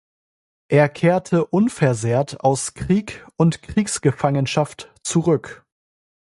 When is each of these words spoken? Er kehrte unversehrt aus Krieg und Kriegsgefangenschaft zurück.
Er 0.67 0.89
kehrte 0.89 1.45
unversehrt 1.45 2.41
aus 2.43 2.73
Krieg 2.73 3.23
und 3.37 3.61
Kriegsgefangenschaft 3.61 4.91
zurück. 5.03 5.63